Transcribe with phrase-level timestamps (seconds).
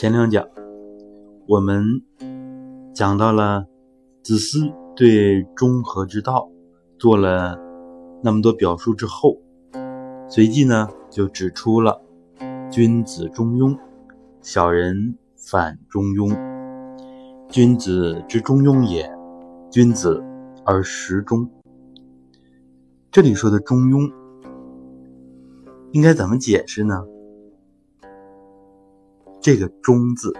[0.00, 0.48] 前两讲，
[1.46, 1.84] 我们
[2.94, 3.66] 讲到了
[4.22, 6.50] 子思对中和之道
[6.98, 7.58] 做了
[8.22, 9.36] 那么多表述之后，
[10.26, 12.00] 随即呢就指出了
[12.70, 13.78] 君子中庸，
[14.40, 16.34] 小人反中庸。
[17.50, 19.06] 君子之中庸也，
[19.70, 20.24] 君子
[20.64, 21.46] 而时中。
[23.10, 24.10] 这里说的中庸，
[25.92, 27.04] 应该怎么解释呢？
[29.40, 30.32] 这个“中”字，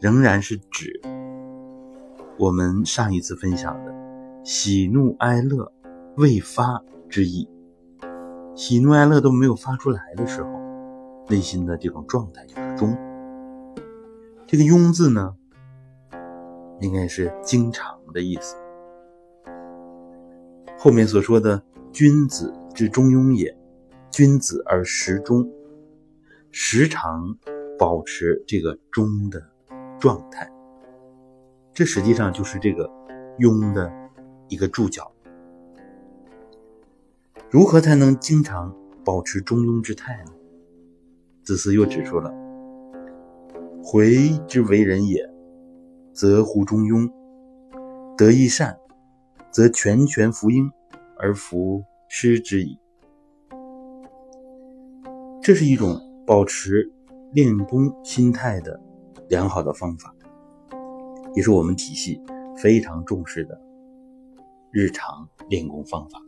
[0.00, 1.00] 仍然是指
[2.38, 3.92] 我们上一次分享的
[4.44, 5.72] 喜怒哀乐
[6.16, 7.48] 未发之意。
[8.54, 10.48] 喜怒哀乐都没有发出来的时候，
[11.28, 12.96] 内心的这种状态就是中。
[14.46, 15.34] 这个“庸”字呢，
[16.80, 18.56] 应该是经常的意思。
[20.78, 21.60] 后面所说的
[21.92, 23.56] “君子之中庸也，
[24.12, 25.50] 君子而时中”，
[26.52, 27.36] 时常。
[27.78, 29.40] 保持这个中的
[30.00, 30.50] 状态，
[31.72, 32.90] 这实际上就是这个
[33.38, 33.88] 庸的
[34.48, 35.12] 一个注脚。
[37.48, 40.32] 如何才能经常保持中庸之态呢？
[41.44, 42.34] 子思又指出了
[43.82, 45.24] ：“回之为人也，
[46.12, 47.08] 则乎中庸；
[48.16, 48.76] 得一善，
[49.50, 50.70] 则全权服膺
[51.16, 52.78] 而弗失之矣。”
[55.40, 56.92] 这是一种保持。
[57.32, 58.80] 练功心态的
[59.28, 60.14] 良好的方法，
[61.34, 62.20] 也是我们体系
[62.56, 63.60] 非常重视的
[64.70, 66.18] 日常练功方法。